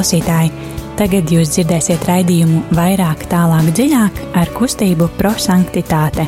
Klausītāji, 0.00 0.48
tagad 0.96 1.28
jūs 1.28 1.50
dzirdēsiet 1.52 2.06
raidījumu 2.08 2.62
vairāk, 2.72 3.26
tālāk, 3.28 3.66
dziļāk 3.76 4.20
ar 4.40 4.48
kustību 4.56 5.10
prosanktitāte. 5.18 6.24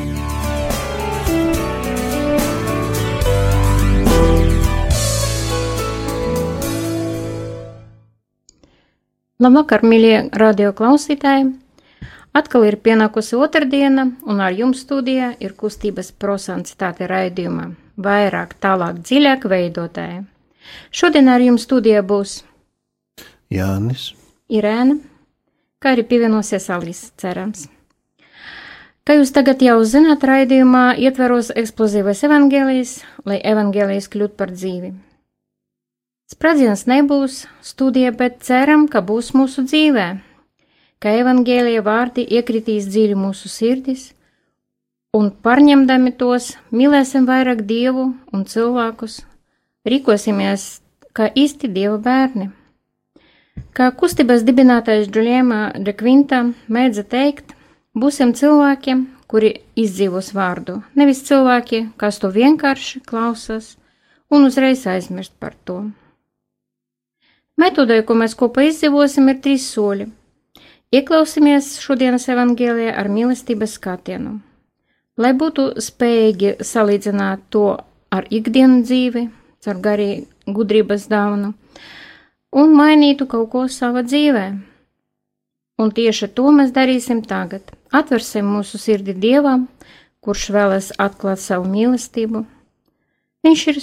Labvakar, 9.40 9.86
mīļie 9.88 10.28
radio 10.36 10.76
klausītāji! 10.76 11.48
Atkal 12.36 12.68
ir 12.68 12.76
pienākusi 12.76 13.40
otrdiena, 13.40 14.10
un 14.28 14.44
ar 14.44 14.52
jums 14.52 14.84
studijā 14.84 15.32
ir 15.40 15.56
kustības 15.56 16.12
prosancitāte 16.12 17.08
raidījuma 17.08 17.70
vairāk, 17.96 18.52
tālāk, 18.60 19.00
dziļāk 19.00 19.48
veidotāja. 19.48 20.26
Šodien 20.92 21.32
ar 21.32 21.40
jums 21.40 21.64
studijā 21.64 22.04
būs 22.04 22.42
Jānis, 23.52 24.12
Irēna, 24.52 24.98
kā 25.82 25.94
arī 25.94 26.06
pievienosies 26.08 26.68
Alisa, 26.72 27.12
cerams. 27.20 27.68
Kā 29.02 29.16
jūs 29.18 29.32
tagad 29.34 29.62
jau 29.64 29.78
zināt, 29.82 30.22
raidījumā 30.22 30.92
ietveros 31.02 31.50
eksplozīvais 31.58 32.22
evaņģēlijs, 32.28 32.92
lai 33.26 33.40
evaņģēlijs 33.52 34.10
kļūtu 34.12 34.38
par 34.38 34.52
dzīvi. 34.54 34.92
Sprādziens 36.32 36.86
nebūs 36.88 37.42
studija, 37.66 38.12
bet 38.16 38.40
ceram, 38.46 38.86
ka 38.88 39.02
būs 39.04 39.34
mūsu 39.36 39.66
dzīvēm 39.66 40.22
ka 41.02 41.10
evaņģēlīja 41.18 41.82
vārdi 41.82 42.22
iekritīs 42.38 42.86
dziļi 42.86 43.16
mūsu 43.18 43.50
sirdis, 43.50 44.12
un 45.18 45.32
pārņemdami 45.44 46.14
tos, 46.20 46.52
mīlēsim 46.70 47.26
vairāk 47.26 47.64
dievu 47.66 48.12
un 48.32 48.44
cilvēkus, 48.46 49.18
rīkosimies 49.88 50.66
kā 51.16 51.28
īsti 51.34 51.72
dieva 51.74 51.98
bērni. 52.06 52.52
Kā 53.72 53.88
kustības 53.96 54.44
dibinātājs 54.44 55.10
Džuljēmā 55.12 55.60
de 55.84 55.94
Kvinta 55.96 56.42
mēdza 56.68 57.04
teikt, 57.08 57.54
būsim 57.96 58.34
cilvēkiem, 58.36 59.06
kuri 59.28 59.54
izdzīvos 59.78 60.32
vārdu, 60.36 60.82
nevis 60.96 61.22
cilvēki, 61.28 61.86
kas 61.96 62.20
to 62.20 62.32
vienkārši 62.32 63.00
klausās 63.08 63.76
un 64.32 64.48
uzreiz 64.48 64.86
aizmirst 64.86 65.32
par 65.40 65.56
to. 65.64 65.78
Metodē, 67.60 68.02
ko 68.04 68.16
mēs 68.16 68.36
kopā 68.36 68.66
izdzīvosim, 68.68 69.28
ir 69.28 69.40
trīs 69.44 69.68
soļi 69.72 70.08
Ieklausīsimies 70.92 71.78
šodienas 71.80 72.26
evangēlijā 72.28 72.90
ar 73.00 73.08
mīlestības 73.08 73.78
skatienu, 73.78 74.34
lai 75.16 75.30
būtu 75.40 75.70
spējīgi 75.80 76.50
salīdzināt 76.68 77.46
to 77.54 77.62
ar 78.12 78.26
ikdienas 78.28 78.90
dzīvi, 78.90 79.22
caur 79.64 79.80
garīgu 79.86 80.52
gudrības 80.58 81.06
dāvanu, 81.08 81.54
un 82.52 82.76
mainītu 82.76 83.26
kaut 83.30 83.50
ko 83.52 83.64
savā 83.72 84.04
dzīvē. 84.06 84.46
Un 85.80 85.90
tieši 85.96 86.28
to 86.36 86.52
mēs 86.54 86.70
darīsim 86.76 87.22
tagad. 87.26 87.72
Atversim 87.92 88.46
mūsu 88.48 88.78
sirdi 88.78 89.14
Dievam, 89.16 89.66
kurš 90.22 90.50
vēlas 90.54 90.92
atklāt 91.00 91.40
savu 91.42 91.66
mīlestību. 91.72 92.44
Viņš 93.42 93.62
ir 93.72 93.80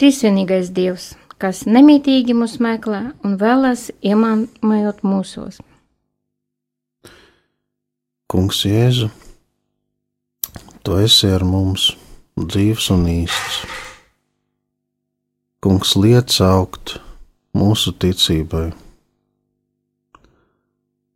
trīsvienīgais 0.00 0.70
Dievs, 0.76 1.12
kas 1.40 1.64
nemītīgi 1.66 2.36
mūs 2.36 2.60
meklē 2.62 3.02
un 3.26 3.38
vēlas 3.40 3.88
iemānījot 4.04 5.02
mūsos. 5.02 5.58
Kungs, 8.30 8.64
Jēzu, 8.66 9.10
tu 10.84 10.96
esi 11.00 11.28
ar 11.30 11.44
mums 11.46 11.90
dzīves 12.38 12.90
un 12.94 13.04
īsts. 13.10 13.58
Kungs, 15.64 15.94
liec 15.96 16.34
augt 16.44 16.98
mūsu 17.54 17.94
ticībai. 17.96 18.68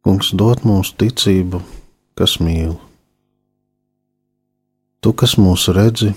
Kungs, 0.06 0.32
dod 0.32 0.64
mums 0.64 0.94
ticību, 0.96 1.60
kas 2.18 2.38
mīl. 2.40 2.76
Tu, 5.02 5.12
kas 5.12 5.36
mūs 5.38 5.68
redzi, 5.74 6.12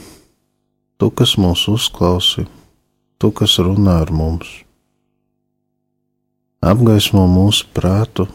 tu, 0.98 1.09
kas 1.12 1.36
mūs 1.42 1.68
uzklausi, 1.70 2.48
tu, 3.18 3.34
kas 3.36 3.58
runā 3.62 4.00
ar 4.06 4.14
mums. 4.16 4.62
Apgaismo 6.62 7.26
mūsu 7.30 7.68
prātu 7.74 8.30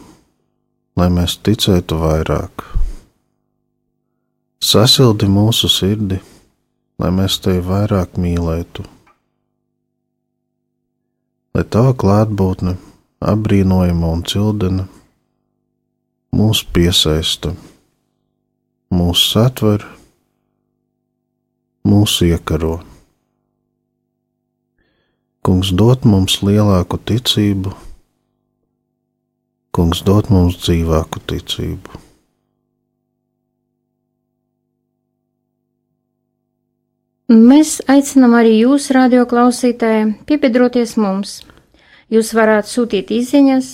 lai 0.97 1.07
mēs 1.13 1.37
ticētu 1.45 1.99
vairāk. 2.01 2.65
Sasildi 4.67 5.29
mūsu 5.29 5.69
sirdi, 5.69 6.17
lai 6.97 7.11
mēs 7.13 7.37
tevi 7.43 7.61
vairāk 7.67 8.17
mīlētu. 8.17 8.85
Lai 11.57 11.63
tava 11.73 11.95
klātbūtne, 11.97 12.75
apbrīnojama 13.31 14.11
un 14.13 14.21
cildena, 14.29 14.85
mūs 16.37 16.61
piesaista, 16.75 17.55
mūs 18.93 19.23
satver, 19.31 19.87
mūs 21.89 22.19
iekaro. 22.29 22.75
Kungs 25.41 25.73
dod 25.81 26.05
mums 26.05 26.39
lielāku 26.45 27.01
ticību 27.09 27.73
Kungs 29.77 29.99
dod 30.01 30.31
mums 30.33 30.55
dzīvāku 30.57 31.19
ticību. 31.29 32.06
Mēs 37.27 37.81
aicinām 37.91 38.37
arī 38.39 38.53
jūs, 38.61 38.87
radioklausītāji, 38.95 40.13
piebiedroties 40.29 40.95
mums. 40.95 41.41
Jūs 42.07 42.31
varat 42.37 42.69
sūtīt 42.71 43.11
izziņas, 43.11 43.73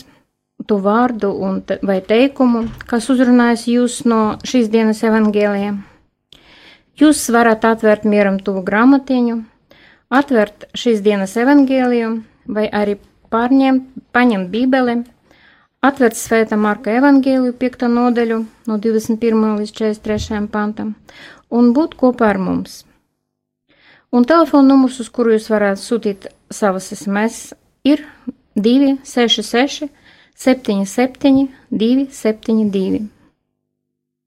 to 0.66 0.80
vārdu 0.82 1.30
te, 1.68 1.78
vai 1.86 2.00
teikumu, 2.02 2.64
kas 2.90 3.12
uzrunājas 3.14 3.68
jūs 3.70 4.00
no 4.10 4.40
šīs 4.42 4.72
dienas 4.74 5.04
evangēlijiem. 5.06 5.84
Jūs 6.98 7.22
varat 7.34 7.66
atvērt 7.70 8.08
mieram 8.10 8.40
tuvu 8.42 8.64
grāmatiņu, 8.66 9.38
atvērt 10.10 10.72
šīs 10.74 11.04
dienas 11.06 11.38
evangēliju 11.38 12.10
vai 12.50 12.66
arī 12.74 12.98
pārņemt, 13.30 13.86
paņemt 14.14 14.50
bībeli 14.50 15.04
Atvērt 15.84 16.16
Svētā 16.16 16.56
Marka 16.56 16.94
evaņģēliju 16.96 17.54
5. 17.60 17.82
nodaļu 17.92 18.38
no 18.70 18.78
21. 18.86 19.42
līdz 19.60 19.74
43. 19.76 20.38
pantam 20.48 20.94
un 21.52 21.74
būt 21.76 21.98
kopā 22.00 22.30
ar 22.32 22.40
mums. 22.40 22.78
Un 24.14 24.28
telefona 24.30 24.68
numurs, 24.70 25.00
uz 25.02 25.10
kuru 25.10 25.34
jūs 25.34 25.50
varētu 25.50 25.82
sūtīt 25.82 26.28
savas 26.54 26.92
SMS, 26.94 27.56
ir 27.82 28.04
266 28.54 29.90
77 30.38 31.48
272. 31.74 33.02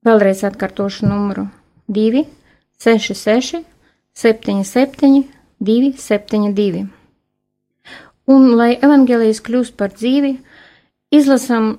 Vēlreiz 0.07 0.43
atkārtošu 0.47 1.07
numuru 1.07 1.47
266 1.87 3.63
77 4.17 5.25
272. 5.63 6.87
Un, 8.27 8.47
lai 8.59 8.73
evaņģēlijas 8.83 9.43
kļūst 9.47 9.77
par 9.79 9.95
dzīvi, 9.95 10.35
Izlasām 11.15 11.77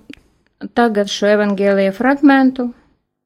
tagad 0.78 1.12
šo 1.12 1.28
evaņģēlīja 1.34 1.92
fragmentu 1.98 2.70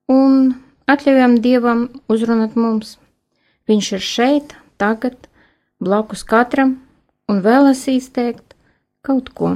un 0.09 0.55
atļaujam 0.89 1.37
Dievam 1.43 1.83
uzrunāt 2.09 2.57
mums. 2.57 2.95
Viņš 3.69 3.91
ir 3.99 4.03
šeit, 4.03 4.55
tagad, 4.81 5.15
blakus 5.79 6.25
katram 6.27 6.79
un 7.29 7.39
vēlas 7.45 7.85
izteikt 7.91 8.55
kaut 9.05 9.29
ko. 9.37 9.55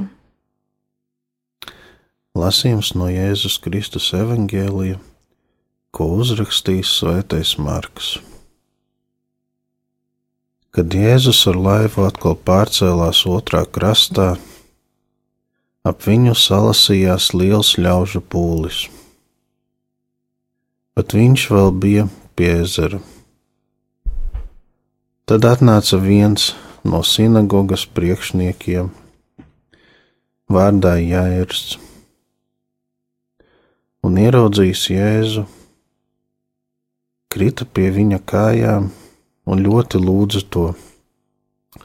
Lasījums 2.36 2.92
no 2.94 3.10
Jēzus 3.10 3.58
Kristus 3.64 4.10
evaņģēlija, 4.16 4.98
ko 5.90 6.08
uzrakstījis 6.20 6.96
Svētais 7.00 7.56
Marks. 7.58 8.16
Kad 10.76 10.92
Jēzus 10.92 11.40
ar 11.48 11.56
laivu 11.56 12.04
atkal 12.04 12.36
pārcēlās 12.36 13.24
otrā 13.28 13.64
krastā, 13.64 14.34
Ap 15.86 16.02
viņu 16.02 16.32
salasījās 16.34 17.28
liels 17.30 17.76
ļaužu 17.78 18.18
pūlis, 18.32 18.78
bet 20.98 21.14
viņš 21.14 21.44
vēl 21.54 21.70
bija 21.84 22.06
pie 22.34 22.48
ezera. 22.64 22.98
Tad 25.26 25.42
atnāca 25.42 25.98
viens 25.98 26.52
no 26.86 27.00
sinagogas 27.02 27.82
priekšniekiem, 27.90 28.92
vārdā 30.46 30.92
Jērs, 31.02 31.80
un 34.06 34.20
ieraudzījis 34.22 34.84
Jēzu, 34.92 35.42
krita 37.34 37.66
pie 37.66 37.90
viņa 37.98 38.22
kājām 38.22 38.86
un 39.50 39.66
ļoti 39.66 40.04
lūdza 40.04 40.46
to, 40.46 40.68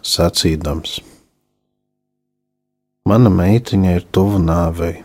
sacīdams: 0.05 0.99
Mana 3.09 3.33
meitiņa 3.41 3.97
ir 3.97 4.05
tuvu 4.13 4.37
nāvei. 4.45 4.99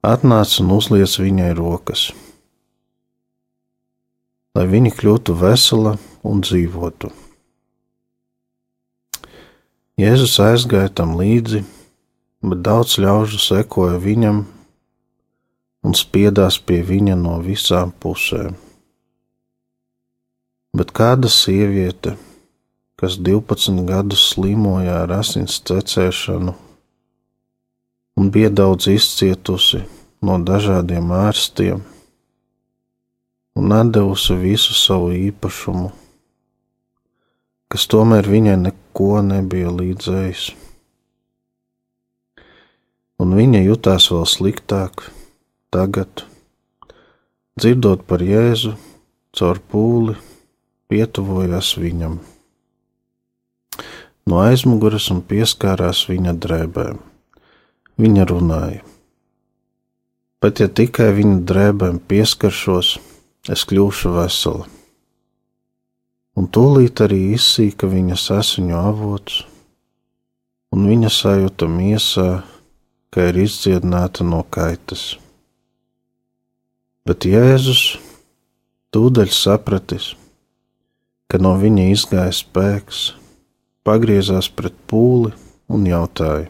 Atnāc 0.00 0.56
un 0.64 0.72
uzliec 0.80 1.20
viņai 1.20 1.52
rokas, 1.60 2.14
lai 4.54 4.64
viņa 4.70 4.92
kļūtu 4.94 5.34
vesela 5.38 5.96
un 6.22 6.42
dzīvotu. 6.44 7.10
Jēzus 9.98 10.36
aizgāja 10.42 10.90
tam 10.90 11.14
līdzi, 11.18 11.62
bet 12.42 12.62
daudz 12.66 12.96
ļaužu 13.02 13.38
sekoja 13.42 13.98
viņam 14.02 14.44
un 15.84 15.94
spiedās 15.94 16.58
pie 16.58 16.80
viņa 16.86 17.16
no 17.20 17.38
visām 17.42 17.92
pusēm. 18.02 18.56
Bet 20.74 20.90
kāda 20.90 21.30
sieviete, 21.30 22.16
kas 22.98 23.18
12 23.22 23.84
gadus 23.86 24.24
slimoja 24.32 25.02
ar 25.04 25.16
asins 25.20 25.60
cecēšanu 25.66 26.54
un 28.18 28.30
bija 28.34 28.50
daudz 28.50 28.88
izcietusi 28.90 29.84
no 30.22 30.38
dažādiem 30.42 31.10
ārstiem 31.14 31.82
un 33.54 33.72
atdevusi 33.72 34.34
visu 34.34 34.74
savu 34.74 35.12
īpašumu, 35.14 35.92
kas 37.70 37.86
tomēr 37.90 38.26
viņai 38.30 38.56
neko 38.66 39.22
nebija 39.22 39.70
līdzējis. 39.74 40.48
Un 43.22 43.36
viņa 43.38 43.62
jutās 43.62 44.10
vēl 44.10 44.26
sliktāk 44.26 45.06
tagad, 45.74 46.26
dzirdot 47.54 48.02
par 48.10 48.22
Jēzu 48.26 48.74
caur 49.34 49.62
pūli, 49.70 50.16
pietuvojās 50.90 51.76
viņam. 51.78 52.18
No 54.26 54.40
aizmugures 54.42 55.10
un 55.14 55.22
pieskārās 55.22 56.06
viņa 56.08 56.34
drēbēm. 56.42 57.00
Viņa 58.00 58.24
runāja: 58.26 58.82
Pat 60.42 60.60
ja 60.60 60.66
tikai 60.68 61.12
viņa 61.14 61.42
drēbēm 61.46 62.00
pieskaršos, 62.10 62.96
es 63.50 63.64
kļūšu 63.68 64.14
vesela. 64.14 64.68
Un 66.34 66.48
tūlīt 66.50 67.04
arī 67.04 67.20
izsīka 67.36 67.86
viņa 67.86 68.16
sasiņu 68.18 68.74
avots, 68.78 69.42
un 70.74 70.88
viņa 70.90 71.10
sajūta 71.12 71.68
miesā, 71.70 72.28
ka 73.14 73.28
ir 73.30 73.38
izdziedināta 73.44 74.26
no 74.26 74.40
kaitas. 74.42 75.14
Bet 77.06 77.28
Jēzus 77.28 78.00
tūdaļ 78.96 79.30
sapratis, 79.30 80.14
ka 81.30 81.38
no 81.38 81.54
viņa 81.60 81.86
izgāja 81.92 82.34
spēks, 82.34 83.06
pagriezās 83.86 84.48
pret 84.50 84.74
pūli 84.90 85.30
un 85.70 85.86
jautāja: 85.86 86.48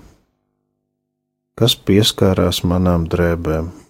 Kas 1.59 1.77
pieskārās 1.77 2.65
manām 2.65 3.05
drēbēm? 3.11 3.84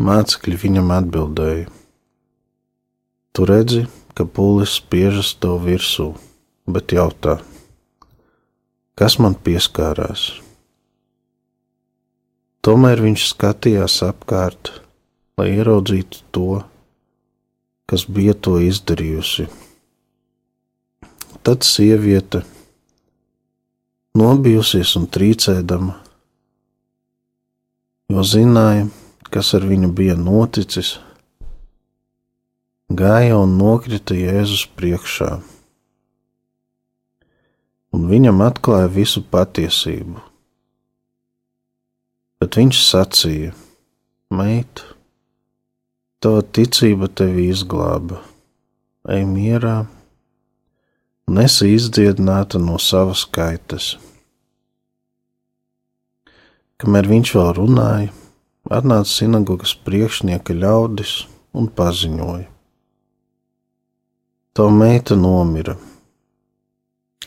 Mācekļi 0.00 0.56
viņam 0.56 0.92
atbildēja: 0.96 1.66
Tu 3.36 3.46
redzi, 3.48 3.82
ka 4.16 4.24
pūlis 4.24 4.78
spiežas 4.78 5.34
tev 5.42 5.58
virsū, 5.66 6.14
bet 6.64 6.94
jautā, 6.96 7.34
kas 8.96 9.18
man 9.20 9.36
pieskārās? 9.36 10.30
Tomēr 12.64 13.02
viņš 13.04 13.26
skatījās 13.34 13.98
apkārt, 14.06 14.70
lai 15.40 15.50
ieraudzītu 15.58 16.22
to, 16.32 16.62
kas 17.88 18.06
bija 18.08 18.36
to 18.36 18.56
izdarījusi. 18.60 19.50
Tad 21.44 21.64
sieviete, 21.64 22.42
nobijusies 24.16 24.94
un 25.00 25.08
trīcēdama, 25.12 25.98
jo 28.12 28.24
zināja, 28.24 28.88
kas 29.30 29.52
ar 29.54 29.64
viņu 29.66 29.92
bija 29.94 30.16
noticis, 30.18 30.96
gāja 32.90 33.38
un 33.38 33.54
nokrita 33.58 34.16
Jēzus 34.18 34.64
priekšā, 34.74 35.30
un 37.94 38.08
viņam 38.10 38.42
atklāja 38.46 38.90
visu 38.90 39.22
patiesību. 39.22 40.18
Bet 42.40 42.56
viņš 42.58 42.82
sacīja: 42.86 43.54
Meita, 44.34 44.86
tava 46.22 46.42
ticība 46.42 47.10
tevi 47.10 47.48
izglāba, 47.52 48.20
ej 49.10 49.26
mierā, 49.28 49.82
un 51.30 51.42
esi 51.42 51.74
izdziedināta 51.76 52.58
no 52.62 52.78
savas 52.82 53.26
kaitas. 53.26 53.92
Kamēr 56.80 57.10
viņš 57.10 57.34
vēl 57.36 57.52
runāja, 57.58 58.19
atnāca 58.68 59.08
sinagogas 59.08 59.72
priekšnieka 59.86 60.54
ļaudis 60.54 61.12
un 61.56 61.68
paziņoja: 61.72 62.48
Tava 64.52 64.72
meita 64.74 65.16
nomira. 65.16 65.76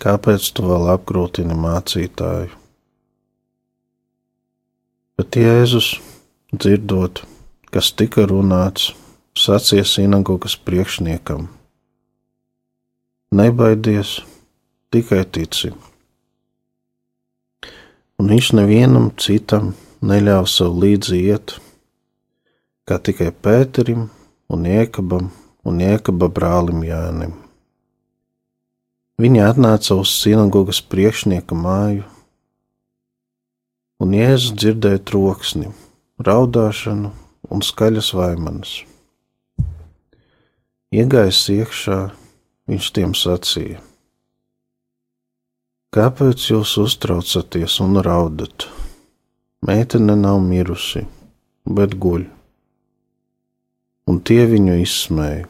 Kāpēc 0.04 0.50
tu 0.52 0.66
vēl 0.68 0.90
apgrūtini 0.92 1.56
mācītāju? 1.56 2.52
Bet 5.18 5.38
Jēzus, 5.40 5.94
dzirdot, 6.52 7.22
kas 7.72 7.92
tika 7.96 8.26
runāts, 8.28 8.92
sacīja 9.38 9.86
sinagogas 9.88 10.58
priekšniekam: 10.60 11.48
Nebaidies, 13.34 14.20
tikai 14.94 15.24
tici. 15.26 15.72
Un 18.20 18.30
viņš 18.30 18.52
nevienam 18.60 19.10
citam 19.18 19.72
neļāva 20.04 20.48
sev 20.52 20.76
līdzi 20.84 21.20
iet, 21.30 21.56
kā 22.88 23.00
tikai 23.00 23.32
Pēterim 23.32 24.10
un 24.52 24.68
Iekabam 24.68 25.30
un 25.64 25.80
Iekaba 25.80 26.28
brālim 26.28 26.84
Jānim. 26.84 27.38
Viņi 29.22 29.44
atnāca 29.46 29.96
uz 29.96 30.12
sinagogas 30.18 30.82
priekšnieka 30.92 31.56
māju, 31.56 32.04
un 34.04 34.16
Jēzus 34.18 34.58
dzirdēja 34.60 35.04
troksni, 35.08 35.72
raudāšanu 36.20 37.14
un 37.54 37.64
skaļas 37.64 38.12
vaimanas. 38.18 38.76
Iegājis 40.94 41.42
iekšā, 41.56 42.00
viņš 42.70 42.92
tiem 42.98 43.16
sacīja: 43.18 43.80
Kāpēc 45.94 46.50
jūs 46.52 46.76
uztraucaties 46.82 47.80
un 47.86 48.02
raudat? 48.04 48.68
Meitene 49.64 50.18
nav 50.20 50.42
mirusi, 50.44 51.06
bet 51.64 51.94
guļ. 51.96 52.26
Un 54.12 54.18
tie 54.28 54.42
viņu 54.52 54.76
izsmēja. 54.82 55.46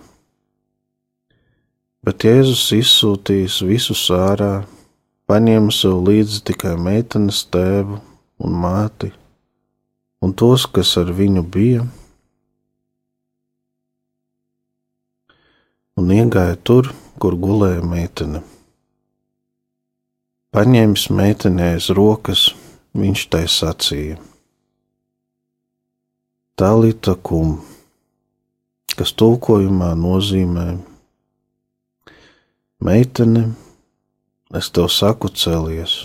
Bet 2.06 2.26
Jēzus 2.28 2.68
izsūtījis 2.78 3.58
visus 3.66 4.04
ārā, 4.14 4.68
paņēma 5.26 5.74
sev 5.74 6.04
līdzi 6.06 6.44
tikai 6.52 6.76
meitenes 6.78 7.42
tēvu 7.50 7.98
un 8.44 8.58
māti, 8.62 9.10
un 10.22 10.38
tos, 10.38 10.68
kas 10.70 10.94
ar 11.02 11.10
viņu 11.10 11.42
bija, 11.56 11.88
un 15.98 16.14
iegāja 16.20 16.60
tur, 16.62 16.94
kur 17.18 17.40
gulēja 17.40 17.82
meitene. 17.82 18.44
Paņēmis 20.54 21.08
meitenei 21.10 21.80
aiz 21.80 21.90
rokas, 21.98 22.52
viņš 22.98 23.26
tai 23.34 23.44
sacīja: 23.50 24.20
Talita 26.60 27.16
kum, 27.18 27.58
kas 28.94 29.14
tulkojumā 29.18 29.94
nozīmē: 29.98 30.68
Meitene, 32.84 33.48
es 34.54 34.70
tev 34.70 34.90
saku, 34.94 35.32
celies. 35.34 36.04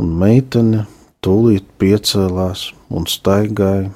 Un 0.00 0.12
meitene 0.20 0.86
tūlīt 1.24 1.66
piecēlās 1.80 2.70
un 2.88 3.06
staigāja, 3.08 3.90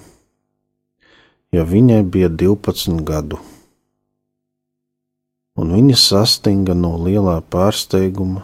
jo 1.53 1.65
viņai 1.69 2.03
bija 2.05 2.29
12 2.29 3.05
gadu. 3.09 3.41
Un 5.55 5.71
viņa 5.77 5.97
sastinga 6.01 6.75
no 6.77 6.97
lielā 6.99 7.39
pārsteiguma 7.53 8.43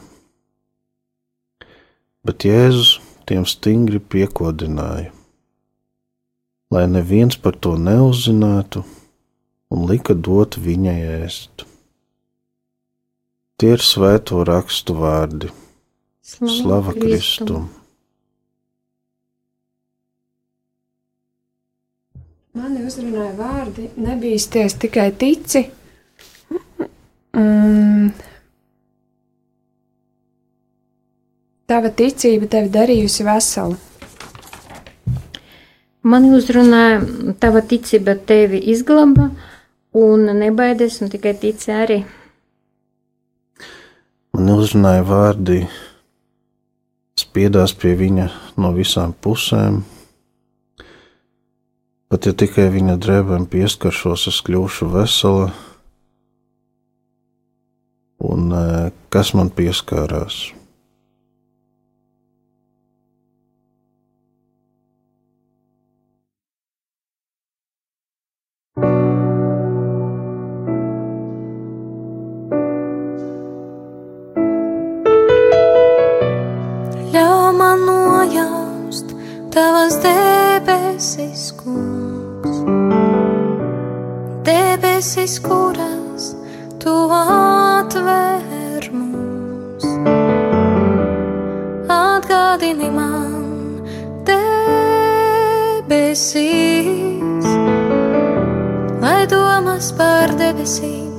bet 2.26 2.44
Jēzus 2.44 2.98
tiem 3.28 3.46
stingri 3.48 4.00
piekodināja, 4.00 5.10
lai 6.74 6.84
neviens 6.90 7.38
par 7.40 7.56
to 7.56 7.76
neuzzinātu 7.78 8.84
un 9.70 9.86
lika 9.90 10.14
dot 10.14 10.58
viņai 10.60 10.98
ēst. 11.20 11.66
Tie 13.60 13.74
ir 13.76 13.82
svēto 13.84 14.40
rakstu 14.48 14.96
vārdi. 14.96 15.50
Slava, 16.24 16.54
Slava 16.54 16.96
Kristum! 16.96 17.68
Mani 22.56 22.82
uzrunāja 22.82 23.34
vārdi, 23.38 23.84
nebīsties 24.00 24.74
tikai 24.82 25.10
tici. 25.14 25.62
Mm, 27.36 28.08
Tava 31.70 31.92
ticība 31.94 32.48
tevi 32.50 32.66
darījusi 32.74 33.22
veselu. 33.22 33.76
Mani 36.02 36.32
uzrunāja, 36.34 37.04
tava 37.38 37.62
ticība 37.62 38.16
tevi 38.26 38.58
izglāba, 38.72 39.28
un 39.94 40.26
nebaidies, 40.40 40.98
un 41.04 41.12
tikai 41.12 41.36
tici 41.38 41.70
arī. 41.70 42.00
Man 44.34 44.50
uzrunāja 44.56 45.06
vārdi, 45.06 45.62
spiedās 47.22 47.78
pie 47.78 47.94
viņa 48.02 48.28
no 48.58 48.74
visām 48.74 49.14
pusēm. 49.14 49.84
Pat 52.10 52.26
ja 52.26 52.34
tikai 52.34 52.66
viņa 52.74 52.98
drēbēm 52.98 53.46
pieskaršos, 53.46 54.26
es 54.32 54.42
kļūšu 54.42 54.90
vesela. 54.90 55.52
Un 58.26 58.48
eh, 58.50 58.88
kas 59.14 59.36
man 59.38 59.54
pieskārās? 59.54 60.48
Tavas 79.50 79.94
debesis, 79.98 81.52
kungs, 81.58 82.56
debesis, 84.44 85.38
kuras 85.42 86.36
tu 86.78 86.94
atver 87.10 88.90
mums. 88.92 89.84
Atgādini 91.90 92.90
man 92.94 93.32
debesis, 94.30 95.10
lai 99.02 99.26
domas 99.26 99.92
par 99.98 100.28
debesīm 100.38 101.10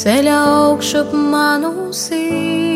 ceļā 0.00 0.38
augšup 0.56 1.10
manu 1.12 1.72
sirdī. 1.92 2.70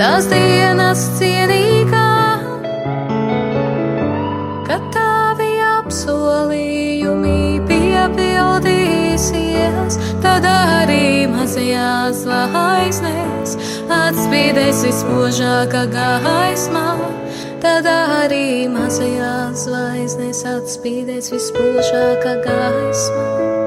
Tās 0.00 0.24
dienas 0.30 1.00
cienīgā, 1.18 2.12
kad 4.64 4.86
tavi 4.94 5.50
apsolījumi 5.74 7.60
piepildīsies, 7.68 9.98
tad 10.24 10.48
arī 10.48 11.28
mazajās 11.28 12.24
zvaigznēs 12.24 13.60
atspīdēs 14.00 14.80
vispožākā 14.88 15.84
gaismā. 15.92 16.96
Tad 17.60 17.84
arī 17.92 18.72
mazajās 18.72 19.68
zvaigznēs 19.68 20.40
atspīdēs 20.56 21.28
vispožākā 21.36 22.40
gaismā. 22.48 23.59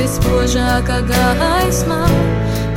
Vispožākā 0.00 1.00
gaismā, 1.08 2.00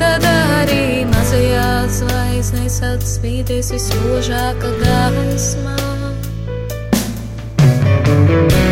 tad 0.01 0.25
arī 0.27 1.05
mazajās 1.11 2.01
zvaigznēs 2.01 2.81
atspīdēs 2.89 3.71
vispožākā 3.77 4.73
gaismā. 4.83 5.79
Tad 8.03 8.62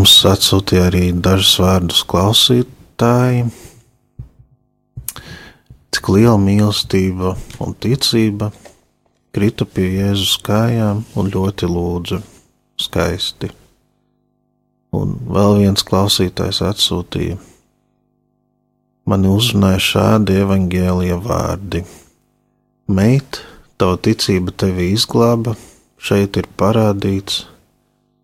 mums 0.00 0.22
atsūtīja 0.24 0.86
arī 0.88 1.00
dažus 1.12 1.58
vārdus 1.60 1.98
klausītāji. 2.08 3.42
Cik 5.92 6.08
liela 6.14 6.38
mīlestība 6.40 7.34
un 7.60 7.74
ticība 7.84 8.48
krita 9.36 9.66
pie 9.68 9.90
Jēzus 9.98 10.38
kājām 10.46 11.02
un 11.20 11.28
ļoti 11.34 11.68
lūdza 11.68 12.22
skaisti. 12.80 13.50
Un 14.96 15.18
vēl 15.36 15.60
viens 15.66 15.84
klausītājs 15.84 16.62
atsūtīja. 16.70 17.36
Mani 19.04 19.36
uzrunāja 19.36 19.84
šādi 19.90 20.40
evaņģēlīja 20.46 21.20
vārdi: 21.28 21.84
Meit, 22.88 23.44
tava 23.76 24.00
ticība 24.00 24.56
tevi 24.64 24.94
izglāba, 24.96 25.58
šeit 26.00 26.40
ir 26.40 26.48
parādīts, 26.56 27.42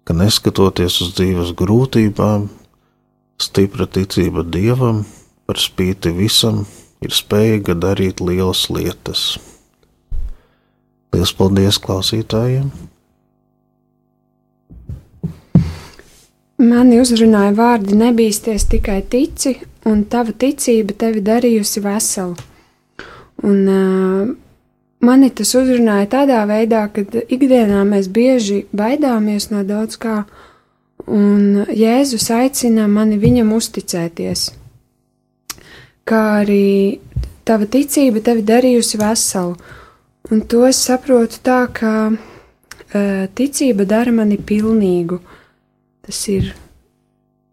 ka 0.07 0.15
neskatoties 0.15 1.01
uz 1.03 1.13
dzīves 1.19 1.53
grūtībām, 1.59 2.47
stipra 3.43 3.89
ticība 3.91 4.45
dievam, 4.47 5.03
par 5.47 5.59
spīti 5.59 6.13
visam, 6.15 6.65
ir 7.03 7.15
spējīga 7.15 7.75
darīt 7.83 8.23
lielas 8.23 8.69
lietas. 8.71 9.37
Lielas 11.15 11.33
paldies 11.37 11.81
klausītājiem! 11.83 12.71
Mani 16.57 16.97
uzrunāja 17.03 17.53
vārdi 17.53 17.99
nebīsties 18.01 18.65
tikai 18.73 19.03
tici, 19.13 19.59
un 19.85 20.07
tava 20.09 20.33
ticība 20.33 20.95
tevi 20.97 21.21
darījusi 21.25 21.83
veselu. 21.85 22.37
Un, 23.45 23.59
uh, 23.69 24.31
mani 25.05 25.31
tas 25.31 25.55
uzrunāja 25.59 26.09
tādā 26.17 26.43
veidā, 26.49 26.87
ka 26.93 27.05
ikdienā 27.05 27.83
mēs 27.89 28.09
bieži 28.13 28.65
baidāmies 28.77 29.51
no 29.53 29.63
daudz 29.67 29.99
kā, 30.01 30.25
un 31.07 31.67
Jēzus 31.69 32.31
aicina 32.35 32.87
mani 32.91 33.19
viņam 33.21 33.53
uzticēties. 33.57 34.49
Kā 36.07 36.23
arī 36.43 37.01
tava 37.47 37.67
ticība 37.71 38.23
tevi 38.23 38.45
darījusi 38.47 39.01
veselu, 39.01 39.57
un 40.31 40.43
to 40.51 40.65
es 40.67 40.81
saprotu 40.87 41.43
tā, 41.43 41.65
ka 41.73 41.93
uh, 42.11 43.27
ticība 43.35 43.87
dara 43.87 44.15
mani 44.15 44.39
pilnīgu. 44.39 45.21
Tas 46.07 46.21
ir. 46.31 46.53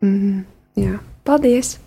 Mm, 0.05 0.43
jā, 0.77 0.99
paldies! 1.25 1.77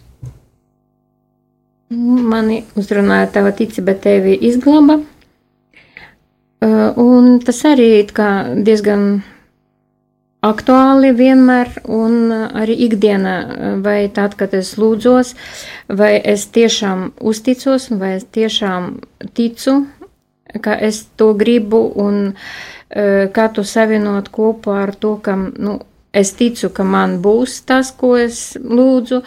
Mani 1.90 2.64
uzrunāja 2.74 3.28
tava 3.36 3.52
ticība 3.54 3.94
tevi 4.02 4.34
izglāba. 4.48 4.98
Uh, 6.56 6.90
un 6.96 7.36
tas 7.44 7.58
arī 7.68 8.06
diezgan 8.64 9.22
aktuāli 10.46 11.10
vienmēr, 11.16 11.82
un 11.84 12.30
arī 12.32 12.76
ikdienā, 12.86 13.34
vai 13.84 14.06
tad, 14.14 14.38
kad 14.38 14.54
es 14.54 14.76
lūdzos, 14.80 15.34
vai 15.88 16.14
es 16.22 16.46
tiešām 16.54 17.10
uzticos, 17.20 17.90
vai 17.90 18.16
es 18.20 18.24
tiešām 18.32 18.96
ticu 19.34 19.82
ka 20.60 20.76
es 20.80 21.04
to 21.16 21.34
gribu 21.34 21.80
un 21.96 22.32
uh, 22.32 23.26
kā 23.32 23.48
to 23.52 23.64
savienot 23.64 24.30
kopā 24.32 24.80
ar 24.86 24.94
to, 24.94 25.16
ka, 25.22 25.36
nu, 25.36 25.78
es 26.16 26.32
ticu, 26.38 26.70
ka 26.72 26.86
man 26.86 27.18
būs 27.24 27.60
tas, 27.68 27.92
ko 27.92 28.14
es 28.20 28.56
lūdzu, 28.56 29.22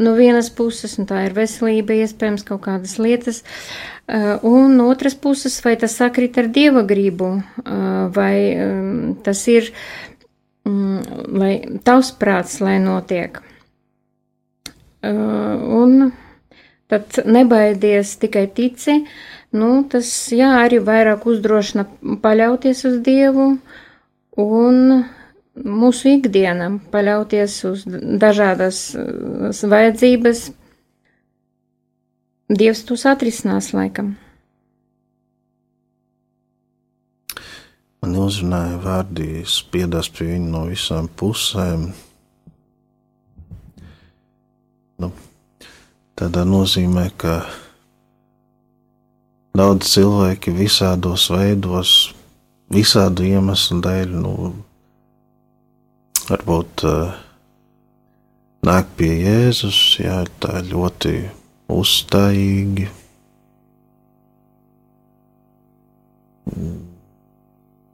no 0.00 0.14
vienas 0.16 0.50
puses, 0.54 0.96
un 0.98 1.08
tā 1.10 1.26
ir 1.26 1.36
veselība, 1.36 1.98
iespējams, 2.04 2.46
kaut 2.48 2.64
kādas 2.68 2.96
lietas, 3.02 3.42
uh, 3.42 3.99
un 4.42 4.76
no 4.76 4.88
otras 4.90 5.14
puses, 5.14 5.60
vai 5.62 5.76
tas 5.78 5.94
sakrit 5.96 6.38
ar 6.38 6.48
dieva 6.50 6.82
gribu, 6.82 7.28
vai 8.16 8.38
tas 9.22 9.42
ir, 9.48 9.70
lai 10.64 11.52
tavs 11.86 12.10
prāts, 12.18 12.58
lai 12.64 12.78
notiek. 12.82 13.38
Un 15.02 16.10
tad 16.90 17.20
nebaidies, 17.24 18.16
tikai 18.18 18.48
tici, 18.54 18.98
nu, 19.54 19.70
tas, 19.90 20.10
jā, 20.34 20.50
arī 20.64 20.80
vairāk 20.82 21.24
uzdrošina 21.30 21.86
paļauties 22.22 22.84
uz 22.90 22.98
Dievu 23.06 23.52
un 24.40 24.80
mūsu 25.60 26.16
ikdienam, 26.16 26.80
paļauties 26.92 27.56
uz 27.70 27.84
dažādas 27.86 28.82
vajadzības. 29.62 30.48
Dievs 32.50 32.80
tos 32.82 33.04
atrisinās 33.06 33.68
laikam. 33.70 34.16
Man 38.02 38.16
uzrunāja 38.18 38.80
vārdi, 38.82 39.44
spiedās 39.46 40.08
pie 40.10 40.32
viņa 40.32 40.50
no 40.50 40.64
visām 40.66 41.06
pusēm. 41.20 41.86
Nu, 44.98 45.12
tādā 46.18 46.42
nozīmē, 46.42 47.06
ka 47.14 47.38
daudz 49.54 49.94
cilvēki 49.94 50.58
visādos 50.58 51.30
veidos, 51.30 51.96
visādu 52.74 53.30
iemeslu 53.30 53.78
dēļ, 53.86 54.20
nu, 54.26 54.36
varbūt 56.26 56.88
uh, 56.90 57.18
nāk 58.66 58.96
pie 58.98 59.20
Jēzus, 59.22 59.84
jā, 60.02 60.24
tā 60.42 60.64
ļoti 60.66 61.20
uzstājīgi. 61.70 62.88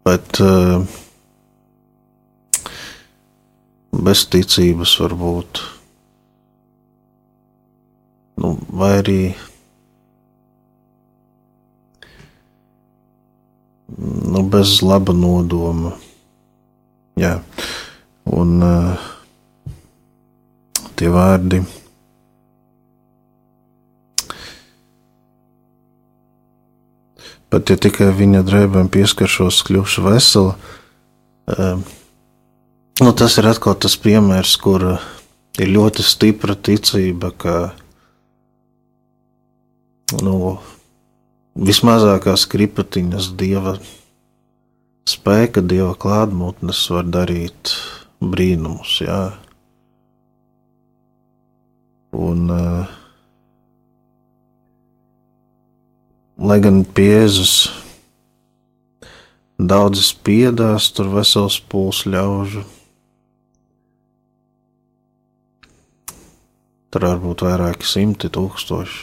Bet 0.07 0.41
uh, 0.41 0.87
bez 4.07 4.23
ticības 4.31 4.95
varbūt, 5.03 5.61
nu, 8.43 8.53
vai 8.71 8.93
arī 9.01 9.21
nu, 13.97 14.43
bez 14.53 14.79
laba 14.85 15.15
nodoma. 15.17 15.95
Jā. 17.17 17.39
Un 18.37 18.61
uh, 18.63 19.11
tie 20.99 21.11
vārdi. 21.13 21.63
Pat 27.57 27.71
ja 27.73 27.79
tikai 27.81 28.11
viņa 28.13 28.43
drēbēm 28.45 28.91
pieskaršos, 28.93 29.63
kļūšu 29.65 30.03
vesela, 30.05 30.51
uh, 31.57 31.79
nu, 33.01 33.13
tas 33.17 33.39
ir 33.41 33.47
atkal 33.49 33.79
tas 33.81 33.95
piemērs, 33.97 34.59
kur 34.61 34.83
uh, 34.91 35.07
ir 35.57 35.71
ļoti 35.73 36.05
stipra 36.05 36.53
ticība, 36.53 37.31
ka 37.33 37.55
nu, 40.21 40.59
vismazākās 41.57 42.45
kripatiņas 42.53 43.31
dieva 43.41 43.79
spēka, 45.09 45.65
dieva 45.65 45.95
klātbūtnes 45.97 46.85
var 46.93 47.09
darīt 47.09 47.73
brīnumus. 48.21 48.99
Jā. 49.09 49.23
Un, 52.21 52.51
uh, 52.53 53.06
lai 56.37 56.61
gan 56.61 56.85
Piezus 56.85 57.69
daudzi 59.57 60.05
spiedās, 60.05 60.91
tur 60.93 61.11
vesels 61.15 61.59
pūls 61.61 62.05
ļaužu. 62.09 62.65
Tur 66.93 67.09
var 67.09 67.21
būt 67.21 67.45
vairāki 67.45 67.89
simti 67.89 68.29
tūkstoši. 68.33 69.01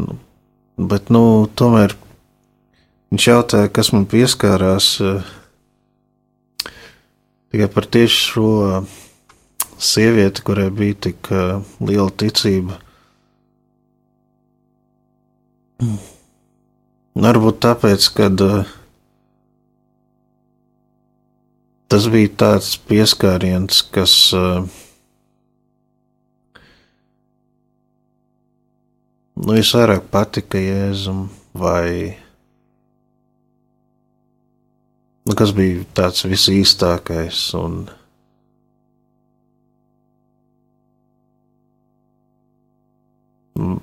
Nu, 0.00 0.16
bet, 0.78 1.10
nu, 1.12 1.50
tomēr 1.58 1.92
viņš 3.10 3.26
jautāja, 3.28 3.70
kas 3.74 3.92
man 3.92 4.06
pieskārās. 4.08 4.94
Uh, 5.04 5.36
Tikai 7.50 7.66
par 7.66 7.82
tieši 7.90 8.18
šo 8.30 8.50
sievieti, 9.74 10.42
kurai 10.46 10.68
bija 10.70 10.94
tik 11.08 11.30
uh, 11.34 11.64
liela 11.82 12.12
ticība. 12.14 12.76
Varbūt 17.20 17.58
tāpēc, 17.64 18.06
ka 18.16 18.28
uh, 18.44 18.68
tas 21.90 22.06
bija 22.12 22.30
tāds 22.44 22.74
pieskāriens, 22.86 23.80
kas 23.94 24.14
uh, 24.36 24.60
nu, 29.40 29.56
visvairāk 29.56 30.10
patika 30.12 30.60
Jēzum 30.60 31.24
vai 31.56 32.14
nu, 35.24 35.34
kas 35.34 35.54
bija 35.56 35.82
tāds 35.96 36.28
visīstākais. 36.28 37.42
Un, 37.58 37.82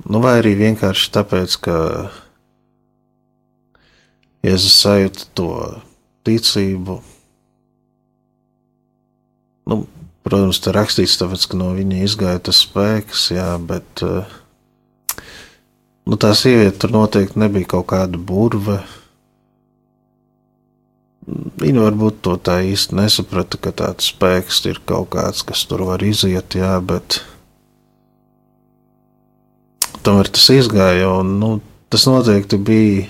nu, 0.07 0.21
vai 0.23 0.37
arī 0.39 0.55
vienkārši 0.59 1.11
tāpēc, 1.15 1.59
ka 1.67 1.77
Jēzus 4.45 4.75
sajūta 4.79 5.27
to 5.35 5.51
ticību. 6.27 6.99
Nu, 9.67 9.81
protams, 10.23 10.59
tā 10.63 10.73
rakstīts, 10.75 11.17
tāpēc, 11.19 11.47
ka 11.51 11.59
no 11.59 11.71
viņa 11.75 12.03
izgāja 12.05 12.43
tas 12.49 12.61
spēks, 12.63 13.29
jā, 13.35 13.49
bet 13.59 14.03
nu, 16.07 16.19
tā 16.19 16.31
sieviete 16.37 16.77
tur 16.83 16.95
noteikti 16.95 17.41
nebija 17.43 17.73
kaut 17.75 17.89
kāda 17.91 18.19
burva. 18.19 18.81
Viņa 21.59 21.81
varbūt 21.83 22.21
to 22.23 22.37
tā 22.39 22.61
īsti 22.63 22.95
nesaprata, 22.95 23.59
ka 23.59 23.73
tāds 23.75 24.13
spēks 24.13 24.61
ir 24.71 24.79
kaut 24.87 25.11
kāds, 25.17 25.43
kas 25.43 25.65
tur 25.67 25.83
var 25.89 26.03
iziet, 26.05 26.55
jā, 26.55 26.77
bet 26.79 27.19
tomēr 30.07 30.31
tas 30.31 30.47
izgāja, 30.55 31.11
un 31.19 31.37
nu, 31.41 31.53
tas 31.91 32.07
noteikti 32.07 32.57
bija 32.57 33.07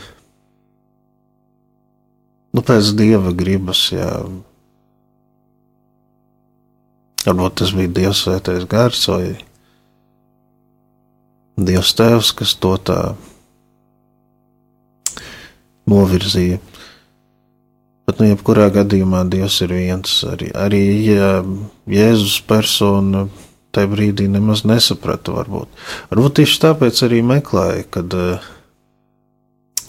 nu, 2.57 2.63
pēc 2.65 2.95
dieva 2.97 3.33
gribas, 3.37 3.87
jā. 3.93 4.09
Varbūt 7.27 7.57
tas 7.59 7.73
bija 7.75 7.91
Dievs 7.91 8.23
svētais 8.23 8.63
gars 8.71 9.01
vai 9.11 9.35
Dievs 11.57 11.91
tēvs, 11.97 12.31
kas 12.37 12.53
to 12.61 12.75
tā 12.87 12.99
novirzīja. 15.89 16.61
Bet, 18.07 18.21
nu, 18.21 18.29
jebkurā 18.29 18.69
gadījumā 18.71 19.25
Dievs 19.27 19.57
ir 19.65 19.73
viens. 19.75 20.13
Arī, 20.29 20.47
arī 20.55 20.83
ja 21.09 21.31
Jēzus 21.91 22.39
persona 22.47 23.25
tajā 23.77 23.89
brīdī 23.93 24.27
nemaz 24.33 24.65
nesaprata, 24.67 25.37
varbūt. 25.37 25.81
Varbūt 26.11 26.39
tieši 26.41 26.61
tāpēc 26.65 27.01
arī 27.07 27.23
meklēja, 27.25 27.85
kad 27.93 28.17
uh, 28.17 28.47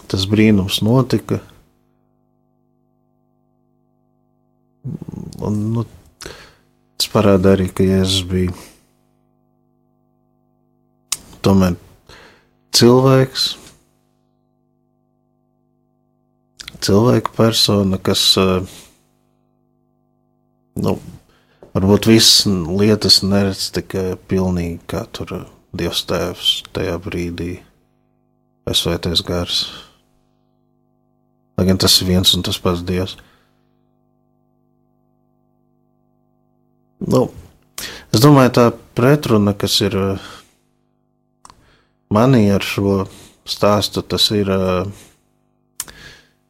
tas 0.08 0.24
brīnums 0.28 0.80
notika. 0.84 1.40
Un, 5.44 5.58
nu, 5.74 5.84
tas 6.98 7.10
parāda 7.12 7.56
arī, 7.56 7.68
ka 7.72 7.84
Jēzus 7.86 8.24
bija 8.28 8.54
tomēr 11.44 11.76
cilvēks, 12.76 13.44
cilvēka 16.84 17.34
persona, 17.36 18.00
kas 18.02 18.24
eh, 18.40 18.74
nu, 20.84 20.96
varbūt 21.78 22.08
visas 22.10 22.46
lietas 22.48 23.20
neredz 23.22 23.68
tik 23.74 23.94
eh, 23.94 24.14
pilnīgi, 24.30 24.80
kā 24.90 25.04
tur 25.14 25.34
eh, 25.36 25.46
Dievs 25.78 26.02
Tēvs 26.08 26.52
tajā 26.74 26.96
brīdī, 27.04 27.58
vai 28.66 28.74
Svētais 28.74 29.22
Gars. 29.22 29.62
Lai 31.58 31.66
gan 31.68 31.78
tas 31.78 31.94
ir 32.00 32.10
viens 32.10 32.34
un 32.34 32.42
tas 32.46 32.58
pats 32.62 32.82
Dievs. 32.86 33.16
Nu, 36.98 37.28
es 38.10 38.22
domāju, 38.24 38.54
tā 38.58 38.64
pretruna, 38.98 39.54
kas 39.54 39.76
ir 39.86 39.94
manī 42.10 42.48
ar 42.50 42.64
šo 42.64 43.04
stāstu, 43.48 44.02
tas 44.02 44.26
ir 44.34 44.50
uh, 44.50 44.88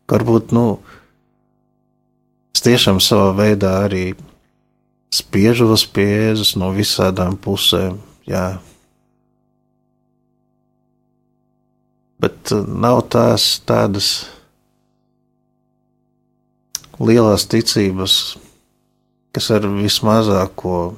varbūt, 0.09 0.55
nu, 0.57 0.79
es 2.57 2.64
tiešām 2.64 3.03
savā 3.05 3.35
veidā 3.37 3.75
arī 3.85 4.07
spiežos 5.14 5.87
pie 5.88 6.07
Jēzus 6.07 6.55
no 6.61 6.71
visādām 6.77 7.37
pusēm. 7.40 7.99
Jā. 8.29 8.59
Bet 12.18 12.53
uh, 12.53 12.64
nav 12.66 13.05
tās 13.12 13.57
tādas 13.66 14.29
lielās 16.99 17.47
ticības, 17.49 18.38
kas 19.33 19.53
ar 19.55 19.68
vismazāko 19.79 20.97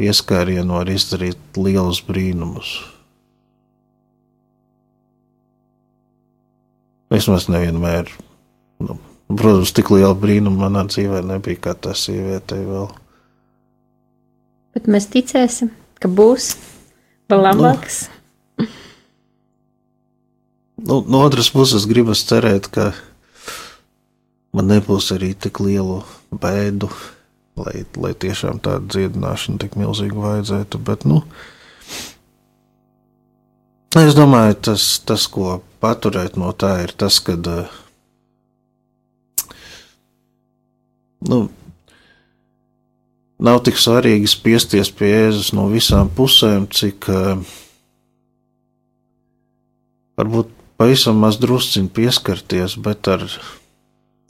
pieskārienu 0.00 0.78
var 0.78 0.88
izdarīt 0.88 1.60
lielus 1.60 2.00
brīnumus. 2.06 2.78
Vismaz 7.10 7.48
nevienmēr. 7.50 8.08
Nu, 8.80 8.96
protams, 9.38 9.74
tik 9.76 9.92
liela 9.94 10.14
brīnuma 10.18 10.66
manā 10.66 10.86
dzīvē 10.88 11.22
nebija 11.26 11.62
kā 11.68 11.76
tā 11.76 11.94
sievietei 11.98 12.64
vēl. 12.66 12.88
Bet 14.74 14.88
mēs 14.90 15.10
ticēsim, 15.10 15.72
ka 16.00 16.10
būs 16.10 16.54
vēl 17.30 17.46
labāks. 17.46 18.02
Nu, 18.58 18.66
nu, 20.80 21.00
no 21.10 21.22
otras 21.26 21.50
puses, 21.52 21.86
gribas 21.90 22.22
cerēt, 22.26 22.70
ka 22.72 22.90
man 24.56 24.70
nebūs 24.70 25.10
arī 25.14 25.34
tik 25.38 25.60
lielu 25.62 26.02
bēdu 26.30 26.90
lai, 27.64 27.84
lai 28.00 28.12
tiešām 28.14 28.60
tāda 28.64 28.84
dziedināšana 28.94 29.60
tik 29.62 29.76
milzīga 29.80 30.18
vajadzētu. 30.20 30.80
Bet, 30.86 31.06
nu, 31.08 31.22
es 34.00 34.16
domāju, 34.18 34.58
tas, 34.70 34.86
tas, 35.06 35.26
ko 35.30 35.60
paturēt 35.82 36.38
no 36.40 36.52
tā, 36.52 36.76
ir 36.86 36.94
tas, 36.96 37.20
ka. 37.24 37.36
Nu, 41.28 41.40
nav 43.40 43.60
tik 43.66 43.76
svarīgi 43.80 44.28
spiesties 44.30 44.92
pie 44.96 45.10
Jēzus 45.10 45.52
no 45.56 45.66
visām 45.72 46.08
pusēm, 46.16 46.64
cik 46.72 47.08
uh, 47.12 47.42
varbūt 50.20 50.54
pavisam 50.80 51.20
maz 51.20 51.36
drusciņi 51.40 51.92
pieskarties, 51.92 52.78
bet 52.80 53.08
ar 53.12 53.26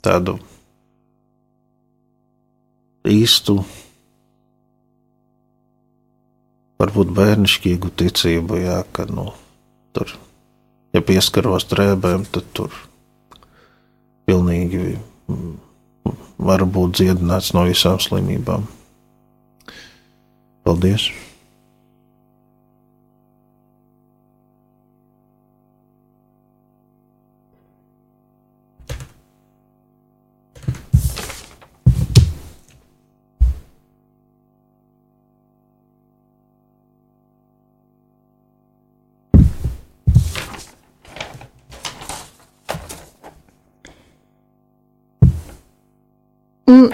tādu 0.03 0.35
īstu, 3.07 3.61
varbūt 6.81 7.15
bērnišķīgu 7.15 7.93
ticību, 8.01 8.59
jā, 8.65 8.81
ka 8.91 9.07
nu, 9.07 9.29
tur, 9.95 10.11
ja 10.91 11.03
pieskaros 11.05 11.69
drēbēm, 11.71 12.27
tad 12.35 12.51
tur 12.57 12.75
pilnīgi 14.27 14.97
var 16.41 16.63
būt 16.65 16.99
dziedināts 16.99 17.53
no 17.57 17.65
visām 17.69 17.99
slimībām. 18.01 18.65
Paldies! 20.65 21.09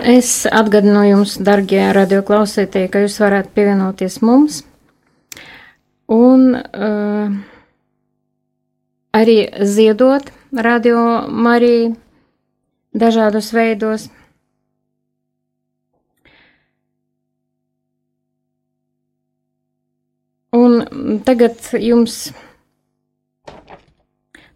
Es 0.08 0.46
atgādinu 0.48 1.02
jums, 1.04 1.34
darbie 1.44 1.82
radioklausītāji, 1.92 2.88
ka 2.88 3.02
jūs 3.04 3.18
varētu 3.20 3.52
pievienoties 3.58 4.22
mums 4.24 4.62
un 6.08 6.56
uh, 6.56 7.34
arī 9.12 9.38
ziedot 9.68 10.32
radio 10.56 11.28
Mariju 11.28 11.98
dažādos 12.96 13.52
veidos. 13.52 14.08
Un 20.56 21.20
tagad 21.28 21.60
jums 21.84 22.30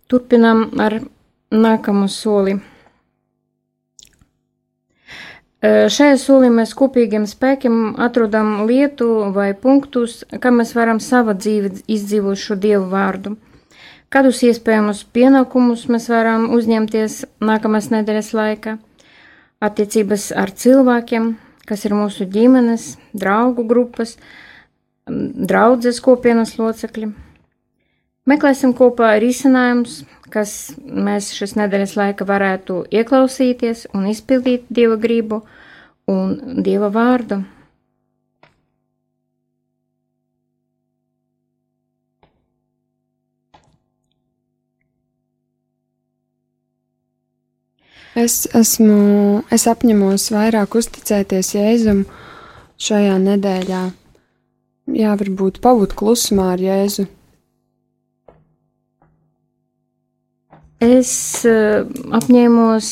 turpinām 0.08 0.70
ar 0.80 1.02
nākamo 1.52 2.08
soli. 2.08 2.62
Šajā 5.62 6.16
solī 6.18 6.48
mēs 6.50 6.72
kopīgiem 6.74 7.28
spēkiem 7.30 8.00
atrodam 8.02 8.64
lietu 8.66 9.08
vai 9.36 9.52
punktus, 9.54 10.24
kā 10.42 10.50
mēs 10.50 10.74
varam 10.74 10.98
savā 10.98 11.36
dzīvē 11.38 11.84
izdzīvot 11.86 12.40
šo 12.42 12.58
dievu 12.58 12.88
vārdu. 12.90 13.36
Kādus 14.12 14.42
iespējamus 14.44 15.04
pienākumus 15.14 15.86
mēs 15.94 16.10
varam 16.10 16.50
uzņemties 16.56 17.20
nākamās 17.46 17.92
nedēļas 17.94 18.32
laikā, 18.34 18.74
attiecības 19.62 20.32
ar 20.34 20.50
cilvēkiem, 20.50 21.30
kas 21.70 21.86
ir 21.86 21.94
mūsu 21.94 22.26
ģimenes, 22.26 22.96
draugu 23.14 23.64
grupas, 23.70 24.18
draudzes 25.06 26.02
kopienas 26.02 26.58
locekļi. 26.58 27.12
Meklēsim 28.28 28.74
kopā 28.78 29.14
risinājumus, 29.22 30.02
kas 30.34 30.74
mēs 30.82 31.32
šīs 31.38 31.56
nedēļas 31.60 31.96
laika 32.00 32.28
varētu 32.28 32.84
ieklausīties 32.92 33.90
un 33.96 34.08
izpildīt 34.12 34.70
Dieva 34.70 35.00
gribu 35.02 35.42
un 36.12 36.62
Dieva 36.64 36.92
vārdu. 36.94 37.42
Es 48.12 48.44
esmu, 48.52 49.44
es 49.56 49.64
apņemos 49.72 50.26
vairāk 50.34 50.76
uzticēties 50.76 51.54
Jēzum 51.56 52.02
šajā 52.76 53.16
nedēļā. 53.24 53.84
Jā, 55.00 55.14
varbūt 55.16 55.62
pabūt 55.64 55.96
klusumā 55.96 56.50
ar 56.58 56.60
Jēzu, 56.60 57.06
Es 60.82 61.12
uh, 61.46 61.84
apņēmos 62.18 62.88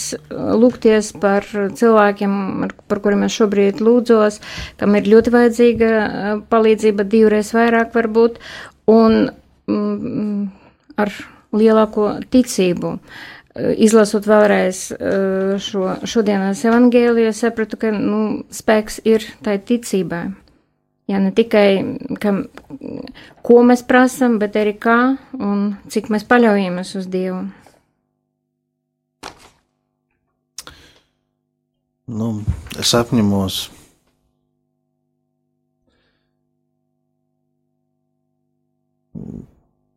lūgties 0.61 1.09
par 1.17 1.47
cilvēkiem, 1.49 2.33
par 2.85 3.01
kuriem 3.01 3.25
es 3.25 3.33
šobrīd 3.33 3.81
lūdzos, 3.81 4.37
kam 4.77 4.93
ir 4.99 5.09
ļoti 5.09 5.33
vajadzīga 5.33 5.89
uh, 5.89 6.29
palīdzība 6.53 7.07
divreiz 7.09 7.49
vairāk 7.55 7.95
varbūt, 7.97 8.37
un 8.93 9.17
mm, 9.69 10.43
ar 11.01 11.13
lielāko 11.55 12.11
ticību. 12.29 12.99
Izlasot 13.59 14.27
vēlreiz 14.29 14.83
šo 15.65 15.95
šodienas 16.07 16.61
evangēliju, 16.69 17.33
sapratu, 17.35 17.79
ka 17.81 17.89
nu, 17.91 18.45
spēks 18.53 19.01
ir 19.09 19.25
tai 19.43 19.57
ticībai. 19.59 20.27
Jā, 21.09 21.17
ne 21.17 21.31
tikai, 21.33 21.97
ka, 22.21 22.35
ko 23.41 23.63
mēs 23.65 23.81
prasam, 23.89 24.37
bet 24.39 24.53
arī 24.61 24.75
kā 24.77 24.99
un 25.33 25.71
cik 25.89 26.11
mēs 26.13 26.27
paļaujamies 26.29 26.93
uz 27.01 27.09
Dievu. 27.09 27.47
Nu, 32.09 32.29
es 32.79 32.93
apņemos 32.97 33.59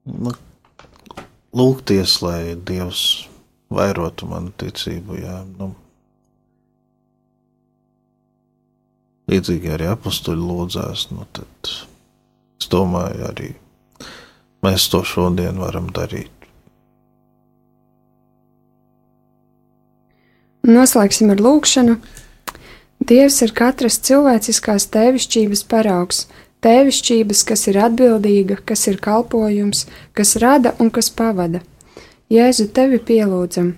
nu, 0.04 0.34
lūgties, 1.56 2.18
lai 2.24 2.54
Dievs 2.56 3.04
vairotu 3.72 4.28
manu 4.30 4.52
ticību. 4.60 5.18
Jā, 5.22 5.38
nu, 5.56 5.72
līdzīgi 9.32 9.72
arī 9.72 9.88
apstuļi 9.92 10.48
lūdzās, 10.50 11.08
nu, 11.14 11.26
es 12.60 12.70
domāju, 12.72 13.26
arī 13.30 13.50
mēs 14.62 14.88
to 14.92 15.02
šodien 15.06 15.60
varam 15.62 15.90
darīt. 15.94 16.41
Noslēgsim 20.62 21.32
ar 21.34 21.40
lūkšanu. 21.42 21.96
Dievs 23.02 23.40
ir 23.42 23.50
katras 23.50 23.96
cilvēciskās 24.06 24.86
tēvišķības 24.94 25.64
paraugs, 25.66 26.26
tēvišķības, 26.62 27.40
kas 27.48 27.66
ir 27.66 27.78
atbildīga, 27.82 28.60
kas 28.62 28.86
ir 28.86 29.00
kalpojums, 29.02 29.88
kas 30.14 30.36
rada 30.38 30.76
un 30.78 30.92
kas 30.94 31.10
pavada. 31.10 31.64
Jēzu 32.30 32.68
tevi 32.70 33.00
pielūdzam! 33.02 33.72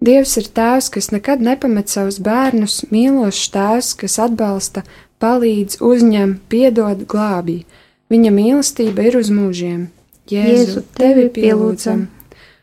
Dievs 0.00 0.38
ir 0.40 0.48
tēvs, 0.56 0.88
kas 0.94 1.10
nekad 1.12 1.42
nepamet 1.44 1.92
savus 1.92 2.16
bērnus, 2.24 2.78
mīlošs 2.88 3.50
tēvs, 3.52 3.90
kas 4.00 4.16
atbalsta, 4.24 4.86
palīdz, 5.20 5.82
uzņem, 5.84 6.38
piedod, 6.48 7.04
glābj. 7.04 7.58
Viņa 8.08 8.32
mīlestība 8.32 9.04
ir 9.10 9.20
uz 9.20 9.28
mūžiem. 9.28 9.90
Jēzu, 10.32 10.56
Jēzu 10.56 10.84
tevi 10.96 11.28
pielūdzam! 11.28 11.36
pielūdzam. 11.44 12.08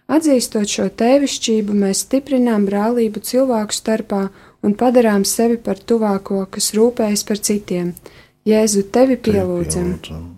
Atzīstot 0.07 0.71
šo 0.71 0.87
tēvišķību, 1.01 1.75
mēs 1.83 2.05
stiprinām 2.05 2.63
brālību 2.69 3.19
cilvēku 3.27 3.75
starpā 3.75 4.21
un 4.63 4.77
padarām 4.79 5.27
sevi 5.27 5.59
par 5.59 5.83
tuvāko, 5.83 6.45
kas 6.51 6.71
rūpējas 6.77 7.27
par 7.27 7.43
citiem. 7.49 7.93
Jēzu 8.47 8.87
tevi 8.87 9.19
pielūdzam! 9.19 9.93
Tevi 9.99 10.07
pielūdzam. 10.07 10.36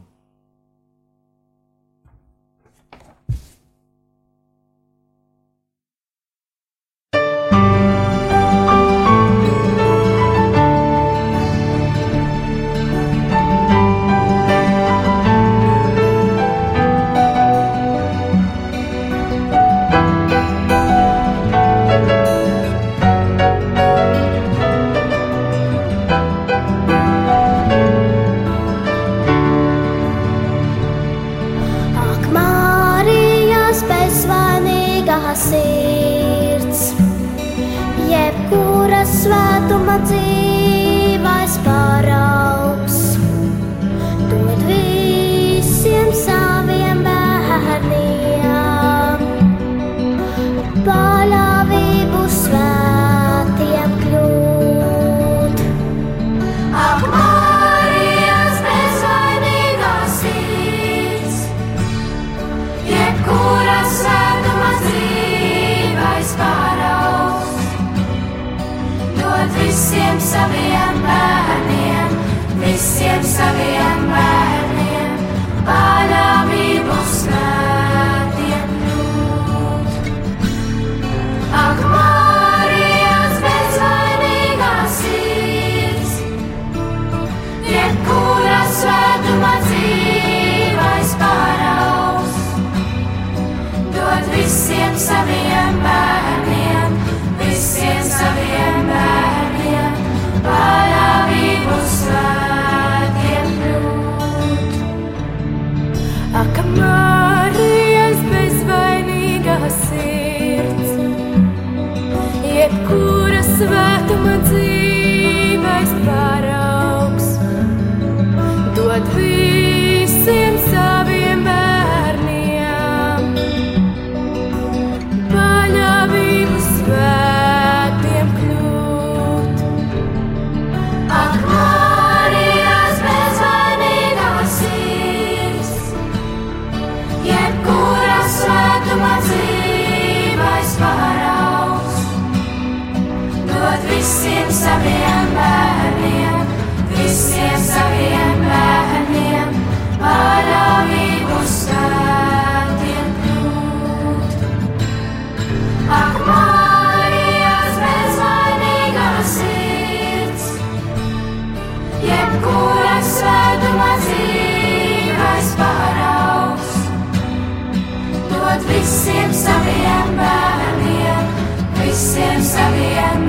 sunny 172.49 172.97
and 172.97 173.28